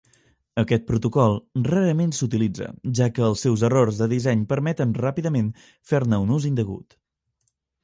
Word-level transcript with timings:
Aquest 0.59 0.85
protocol 0.85 1.35
rarament 1.67 2.13
s'utilitza, 2.19 2.69
ja 3.01 3.09
que 3.19 3.25
els 3.29 3.45
seus 3.47 3.67
errors 3.69 4.01
de 4.01 4.09
disseny 4.15 4.43
permeten 4.55 4.97
ràpidament 5.05 5.55
fer-ne 5.93 6.23
un 6.27 6.35
ús 6.41 6.51
indegut. 6.53 7.01